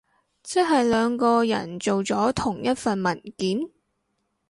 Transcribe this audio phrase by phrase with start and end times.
[0.41, 3.69] 即係兩個人做咗同一份文件？